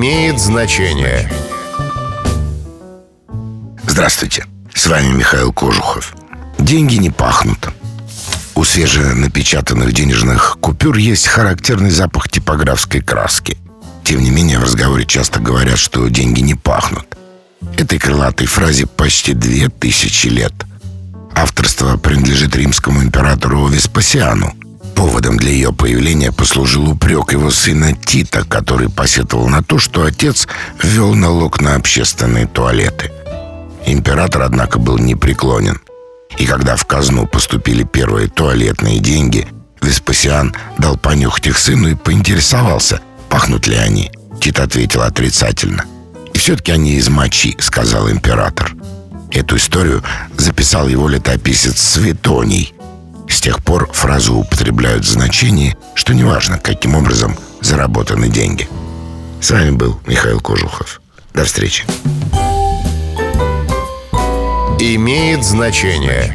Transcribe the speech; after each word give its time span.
имеет 0.00 0.40
значение. 0.40 1.30
Здравствуйте, 3.86 4.46
с 4.74 4.86
вами 4.86 5.08
Михаил 5.08 5.52
Кожухов. 5.52 6.14
Деньги 6.58 6.94
не 6.94 7.10
пахнут. 7.10 7.68
У 8.54 8.64
свеженапечатанных 8.64 9.92
денежных 9.92 10.56
купюр 10.58 10.96
есть 10.96 11.26
характерный 11.26 11.90
запах 11.90 12.30
типографской 12.30 13.02
краски. 13.02 13.58
Тем 14.02 14.22
не 14.22 14.30
менее, 14.30 14.58
в 14.58 14.62
разговоре 14.62 15.04
часто 15.04 15.38
говорят, 15.38 15.78
что 15.78 16.08
деньги 16.08 16.40
не 16.40 16.54
пахнут. 16.54 17.18
Этой 17.76 17.98
крылатой 17.98 18.46
фразе 18.46 18.86
почти 18.86 19.34
две 19.34 19.68
тысячи 19.68 20.28
лет. 20.28 20.54
Авторство 21.34 21.98
принадлежит 21.98 22.56
римскому 22.56 23.02
императору 23.02 23.66
Веспасиану. 23.66 24.54
Поводом 25.00 25.38
для 25.38 25.50
ее 25.50 25.72
появления 25.72 26.30
послужил 26.30 26.90
упрек 26.90 27.32
его 27.32 27.50
сына 27.50 27.96
Тита, 27.96 28.44
который 28.44 28.90
посетовал 28.90 29.48
на 29.48 29.62
то, 29.62 29.78
что 29.78 30.04
отец 30.04 30.46
ввел 30.82 31.14
налог 31.14 31.62
на 31.62 31.76
общественные 31.76 32.46
туалеты. 32.46 33.10
Император, 33.86 34.42
однако, 34.42 34.78
был 34.78 34.98
непреклонен. 34.98 35.80
И 36.36 36.44
когда 36.44 36.76
в 36.76 36.84
казну 36.84 37.26
поступили 37.26 37.82
первые 37.82 38.28
туалетные 38.28 38.98
деньги, 38.98 39.48
Веспасиан 39.80 40.54
дал 40.76 40.98
понюхать 40.98 41.46
их 41.46 41.56
сыну 41.56 41.88
и 41.88 41.94
поинтересовался, 41.94 43.00
пахнут 43.30 43.66
ли 43.66 43.76
они. 43.76 44.12
Тит 44.38 44.60
ответил 44.60 45.00
отрицательно. 45.00 45.86
«И 46.34 46.38
все-таки 46.38 46.72
они 46.72 46.96
из 46.96 47.08
мочи»,— 47.08 47.56
сказал 47.58 48.10
император. 48.10 48.74
Эту 49.30 49.56
историю 49.56 50.04
записал 50.36 50.88
его 50.88 51.08
летописец 51.08 51.80
Светоний. 51.80 52.74
С 53.40 53.42
тех 53.42 53.64
пор 53.64 53.90
фразу 53.94 54.34
употребляют 54.34 55.06
в 55.06 55.08
значении, 55.08 55.74
что 55.94 56.12
неважно, 56.12 56.58
каким 56.58 56.94
образом 56.94 57.38
заработаны 57.62 58.28
деньги. 58.28 58.68
С 59.40 59.50
вами 59.50 59.70
был 59.70 59.98
Михаил 60.06 60.42
Кожухов. 60.42 61.00
До 61.32 61.46
встречи. 61.46 61.84
Имеет 64.78 65.42
значение. 65.42 66.34